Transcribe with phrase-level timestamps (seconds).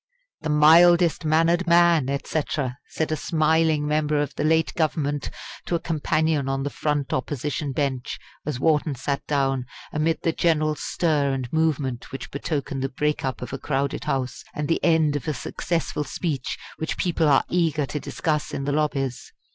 [0.41, 5.29] "'The mildest mannered man' et cetera!" said a smiling member of the late Government
[5.67, 10.73] to a companion on the front Opposition bench, as Wharton sat down amid the general
[10.73, 15.15] stir and movement which betoken the break up of a crowded House, and the end
[15.15, 19.31] of a successful speech which people are eager to discuss in the lobbies.